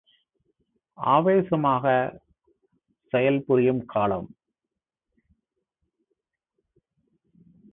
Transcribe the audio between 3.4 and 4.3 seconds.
புரியும் காலம்!